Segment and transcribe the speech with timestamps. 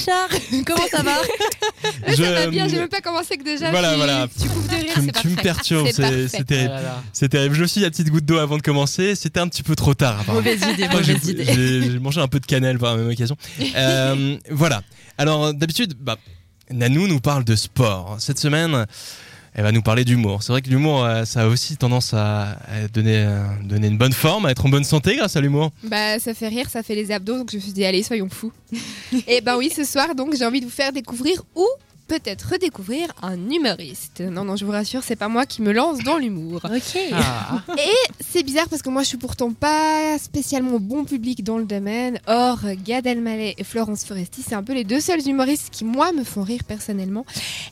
[0.00, 0.28] Richard
[0.66, 1.12] Comment ça va
[2.08, 3.70] Je- Ça va bien, j'ai même pas commencé que déjà.
[3.70, 4.28] Voilà, tu, voilà.
[4.40, 5.42] Tu coupes de rire, Tu, me- c'est tu me parfait.
[5.42, 6.72] perturbes, C'est c'est terrible.
[6.76, 7.02] Ah.
[7.12, 7.54] C'est terrible.
[7.54, 9.14] Je me suis dit la petite goutte d'eau avant de commencer.
[9.14, 10.24] C'était un petit peu trop tard.
[10.28, 11.18] Mauvaise idée, mauvaise
[11.92, 13.36] j'ai mangé un peu de cannelle par la même occasion.
[13.76, 14.82] Euh, voilà.
[15.18, 16.16] Alors d'habitude, bah,
[16.70, 18.16] Nanou nous parle de sport.
[18.18, 18.86] Cette semaine,
[19.54, 20.42] elle va nous parler d'humour.
[20.42, 24.46] C'est vrai que l'humour, euh, ça a aussi tendance à, euh, donner une bonne forme,
[24.46, 25.72] à être en bonne santé grâce à l'humour.
[25.84, 28.28] Bah, ça fait rire, ça fait les abdos, donc je me suis dit, allez, soyons
[28.30, 28.52] fous.
[29.26, 31.66] Et ben oui, ce soir, donc, j'ai envie de vous faire découvrir ou
[32.10, 34.20] peut-être redécouvrir un humoriste.
[34.20, 36.60] Non, non, je vous rassure, c'est pas moi qui me lance dans l'humour.
[36.64, 36.98] Ok.
[37.12, 37.62] Ah.
[38.18, 42.18] C'est bizarre parce que moi, je suis pourtant pas spécialement bon public dans le domaine.
[42.26, 46.10] Or, Gad Elmaleh et Florence Foresti, c'est un peu les deux seuls humoristes qui, moi,
[46.10, 47.24] me font rire personnellement.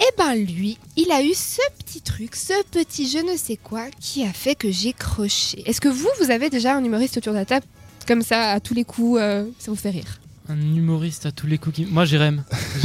[0.00, 3.84] Et ben lui, il a eu ce petit truc, ce petit je ne sais quoi,
[4.00, 5.62] qui a fait que j'ai croché.
[5.66, 7.66] Est-ce que vous, vous avez déjà un humoriste autour de la table
[8.08, 10.21] comme ça, à tous les coups, euh, ça vous fait rire?
[10.48, 11.76] Un humoriste à tous les coups.
[11.76, 12.42] qui- Moi, Jérém.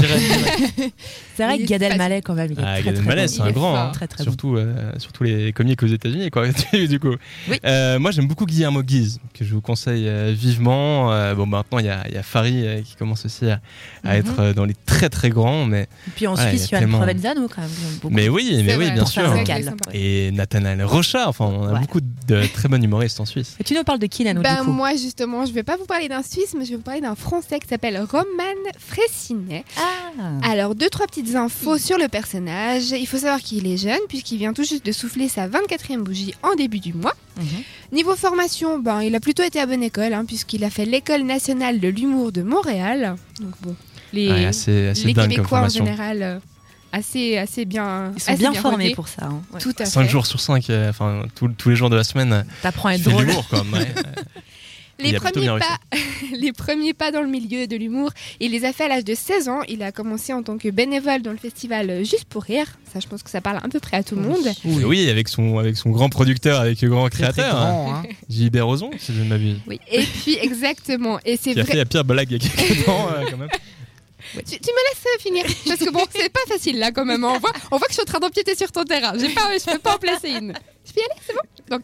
[1.36, 1.82] C'est vrai que Gad.
[1.82, 3.28] Elmaleh, quand même, il est Ah, très, Gad Elmaleh, bon.
[3.28, 3.78] c'est un grand, fort.
[3.78, 3.92] hein.
[3.94, 4.32] Très, très bon.
[4.32, 6.48] surtout, euh, surtout les comiques aux États-Unis, quoi.
[6.74, 7.16] du coup.
[7.50, 7.58] Oui.
[7.66, 11.12] Euh, moi, j'aime beaucoup Guillermo Guise, que je vous conseille euh, vivement.
[11.12, 13.60] Euh, bon, maintenant, il y a, y a Farid euh, qui commence aussi à,
[14.04, 14.20] à Mhm.
[14.20, 16.50] être euh, dans les très très grands, mais, Et puis en Ouais, il y a
[16.52, 17.70] Suisse, Johan tellement- Provenzano, quand même.
[18.02, 18.14] beaucoup.
[18.14, 19.34] mais oui, mais oui, vrai, bien sûr.
[19.94, 23.56] Et Nathanaël Rochard, enfin, on a beaucoup de très bons humoristes en Suisse.
[23.60, 24.72] Et tu nous parles de qui, Nano, Ben, du coup?
[24.72, 27.16] moi justement, je vais pas vous parler d'un Suisse, mais je vais vous parler d'un
[27.16, 28.26] Français qui s'appelle Roman
[28.78, 29.64] Fressinet.
[29.78, 32.92] Ah Alors, deux, trois petites infos sur le personnage.
[32.92, 36.34] Il faut savoir qu'il est jeune, puisqu'il vient tout juste de souffler sa 24e bougie
[36.44, 37.16] en début du mois.
[37.38, 37.46] Mhm.
[37.94, 41.24] Niveau formation, ben, il a plutôt été à bonne école, hein, puisqu'il a fait l'école
[41.24, 43.16] nationale de l'humour de Montréal.
[43.42, 43.76] Donc bon,
[44.14, 46.40] les, Ouais, assez assez les dingue comme Québécois en général, euh,
[46.92, 48.96] assez, assez bien Ils sont assez bien formés rodés.
[48.96, 49.26] pour ça.
[49.26, 49.42] hein.
[49.54, 49.60] Ouais.
[49.62, 50.10] Tout à 5 fait.
[50.10, 53.04] jours sur 5, enfin, tous- tous les jours de la semaine, euh, T'apprends à être
[53.04, 53.26] drôle.
[53.26, 53.74] l'humour, quand même.
[53.74, 53.94] ouais.
[55.00, 55.78] Les premiers, pas,
[56.38, 58.10] les premiers pas dans le milieu de l'humour,
[58.40, 59.62] il les a fait à l'âge de 16 ans.
[59.68, 62.66] Il a commencé en tant que bénévole dans le festival Juste pour rire.
[62.92, 64.48] Ça, je pense que ça parle à peu près à tout le monde.
[64.66, 64.84] Oui.
[64.86, 68.04] oui, avec son, avec son grand producteur, avec le grand créateur, hein, grand, hein.
[68.30, 69.58] JB Rozon, si je ne m'abuse.
[69.68, 69.80] Oui.
[69.92, 71.20] Et puis, exactement.
[71.26, 71.72] Et c'est Qui a vrai.
[71.74, 73.50] fait la pire blague il y a quelques temps, euh, quand même.
[74.34, 77.24] Tu, tu me laisses euh, finir Parce que bon, c'est pas facile là quand même.
[77.24, 79.14] On voit, on voit que je suis en train d'empiéter sur ton terrain.
[79.18, 80.54] J'ai pas, je peux pas en placer une.
[80.88, 81.84] Je peux y aller, c'est bon Donc,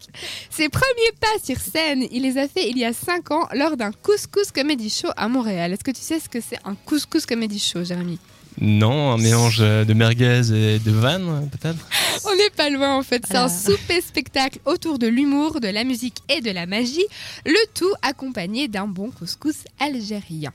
[0.50, 3.76] ses premiers pas sur scène, il les a fait il y a 5 ans lors
[3.78, 5.74] d'un couscous comedy show à Montréal.
[5.74, 8.20] Est-ce que tu sais ce que c'est un couscous comedy show, Jérémy?
[8.62, 11.88] Non, un mélange euh, de merguez et de vannes, peut-être?
[12.32, 13.26] On n'est pas loin en fait.
[13.28, 13.50] C'est un Ah.
[13.50, 17.06] souper spectacle autour de l'humour, de la musique et de la magie.
[17.48, 20.54] Le tout accompagné d'un bon couscous algérien.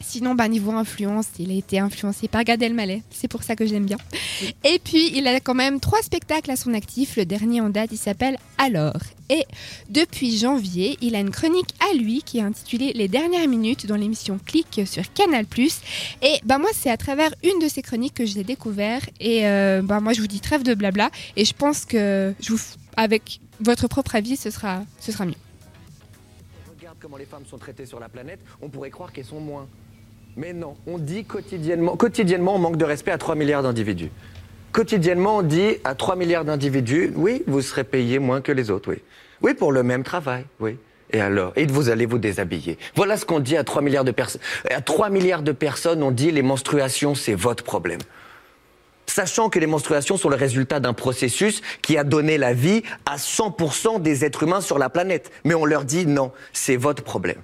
[0.00, 3.02] Sinon, bah, niveau influence, il a été influencé par Gad Elmaleh.
[3.10, 3.98] C'est pour ça que je l'aime bien.
[4.64, 7.16] Et puis, il a quand même trois spectacles à son actif.
[7.16, 9.00] Le dernier en date, il s'appelle Alors.
[9.30, 9.44] Et
[9.90, 13.96] depuis janvier, il a une chronique à lui qui est intitulée Les dernières minutes dans
[13.96, 15.44] l'émission Click sur Canal+.
[16.22, 19.02] Et bah moi, c'est à travers une de ces chroniques que je l'ai découvert.
[19.20, 21.10] Et euh, bah moi, je vous dis trêve de blabla.
[21.36, 22.34] Et je pense que
[22.96, 25.34] avec votre propre avis, ce sera, ce sera mieux.
[30.38, 34.10] Mais non, on dit quotidiennement, on manque de respect à 3 milliards d'individus.
[34.70, 38.92] Quotidiennement on dit à 3 milliards d'individus, oui, vous serez payés moins que les autres,
[38.92, 39.02] oui.
[39.42, 40.76] Oui, pour le même travail, oui.
[41.10, 42.78] Et alors Et vous allez vous déshabiller.
[42.94, 44.40] Voilà ce qu'on dit à 3 milliards de personnes.
[44.70, 48.00] À 3 milliards de personnes, on dit les menstruations, c'est votre problème
[49.06, 53.16] sachant que les menstruations sont le résultat d'un processus qui a donné la vie à
[53.16, 55.32] 100% des êtres humains sur la planète.
[55.44, 57.40] Mais on leur dit non, c'est votre problème.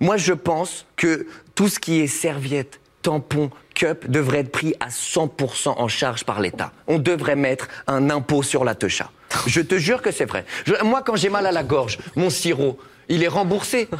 [0.00, 1.26] Moi, je pense que
[1.60, 6.40] tout ce qui est serviette, tampon, cup devrait être pris à 100% en charge par
[6.40, 6.72] l'État.
[6.86, 9.10] On devrait mettre un impôt sur la techa.
[9.46, 10.46] Je te jure que c'est vrai.
[10.82, 12.78] Moi, quand j'ai mal à la gorge, mon sirop,
[13.10, 13.90] il est remboursé.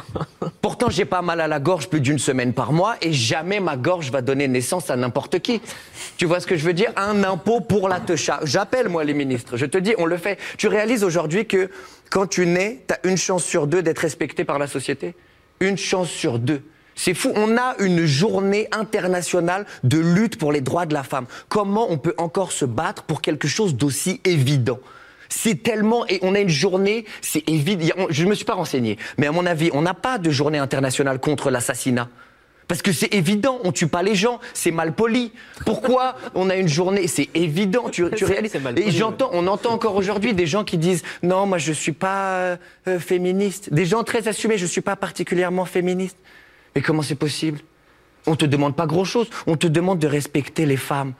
[0.63, 3.77] Pourtant, j'ai pas mal à la gorge plus d'une semaine par mois et jamais ma
[3.77, 5.61] gorge va donner naissance à n'importe qui.
[6.17, 6.91] Tu vois ce que je veux dire?
[6.95, 8.39] Un impôt pour la techa.
[8.41, 9.55] J'appelle, moi, les ministres.
[9.55, 10.39] Je te dis, on le fait.
[10.57, 11.69] Tu réalises aujourd'hui que
[12.09, 15.13] quand tu nais, tu as une chance sur deux d'être respecté par la société?
[15.59, 16.63] Une chance sur deux.
[16.95, 17.31] C'est fou.
[17.35, 21.25] On a une journée internationale de lutte pour les droits de la femme.
[21.49, 24.79] Comment on peut encore se battre pour quelque chose d'aussi évident?
[25.29, 27.95] C'est tellement et on a une journée, c'est évident.
[28.09, 30.57] Je ne me suis pas renseigné, mais à mon avis, on n'a pas de journée
[30.57, 32.09] internationale contre l'assassinat.
[32.67, 35.33] Parce que c'est évident, on tue pas les gens, c'est mal poli.
[35.65, 38.55] Pourquoi on a une journée C'est évident, tu, réalises.
[38.77, 42.57] Et j'entends, on entend encore aujourd'hui des gens qui disent non, moi je suis pas
[42.87, 43.73] euh, féministe.
[43.73, 46.17] Des gens très assumés, je suis pas particulièrement féministe.
[46.75, 47.59] Mais comment c'est possible?
[48.27, 51.13] On te demande pas grand chose, on te demande de respecter les femmes.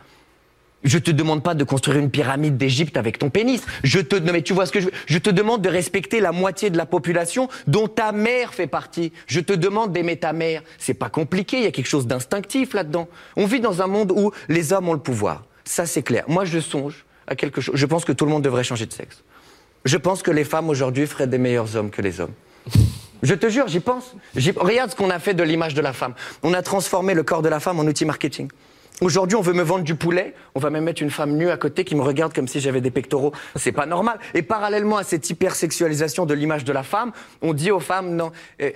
[0.83, 3.61] Je te demande pas de construire une pyramide d'Égypte avec ton pénis.
[3.83, 4.89] Je te, non mais tu vois ce que je.
[5.05, 9.11] Je te demande de respecter la moitié de la population dont ta mère fait partie.
[9.27, 10.63] Je te demande d'aimer ta mère.
[10.79, 11.57] C'est pas compliqué.
[11.57, 13.07] Il y a quelque chose d'instinctif là-dedans.
[13.35, 15.45] On vit dans un monde où les hommes ont le pouvoir.
[15.65, 16.23] Ça, c'est clair.
[16.27, 17.75] Moi, je songe à quelque chose.
[17.75, 19.23] Je pense que tout le monde devrait changer de sexe.
[19.85, 22.33] Je pense que les femmes aujourd'hui feraient des meilleurs hommes que les hommes.
[23.23, 24.15] Je te jure, j'y pense.
[24.57, 26.13] Regarde ce qu'on a fait de l'image de la femme.
[26.43, 28.49] On a transformé le corps de la femme en outil marketing.
[29.01, 30.35] Aujourd'hui, on veut me vendre du poulet.
[30.53, 32.81] On va même mettre une femme nue à côté qui me regarde comme si j'avais
[32.81, 33.31] des pectoraux.
[33.55, 34.19] C'est pas normal.
[34.35, 38.31] Et parallèlement à cette hypersexualisation de l'image de la femme, on dit aux femmes non,
[38.61, 38.69] euh,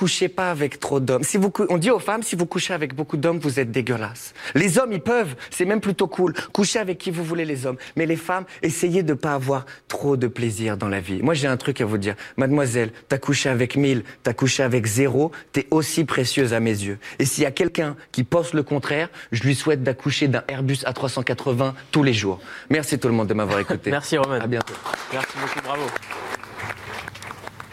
[0.00, 1.22] couchez pas avec trop d'hommes.
[1.22, 4.32] Si vous, on dit aux femmes, si vous couchez avec beaucoup d'hommes, vous êtes dégueulasses.
[4.54, 5.36] Les hommes, ils peuvent.
[5.50, 6.32] C'est même plutôt cool.
[6.54, 7.76] Couchez avec qui vous voulez, les hommes.
[7.96, 11.20] Mais les femmes, essayez de pas avoir trop de plaisir dans la vie.
[11.22, 12.14] Moi, j'ai un truc à vous dire.
[12.38, 16.98] Mademoiselle, t'as couché avec 1000, t'as couché avec zéro, t'es aussi précieuse à mes yeux.
[17.18, 20.78] Et s'il y a quelqu'un qui pense le contraire, je lui souhaite d'accoucher d'un Airbus
[20.86, 22.40] A380 tous les jours.
[22.70, 23.90] Merci tout le monde de m'avoir écouté.
[23.90, 24.40] Merci Roman.
[24.40, 24.72] À bientôt.
[25.12, 25.82] Merci beaucoup, bravo.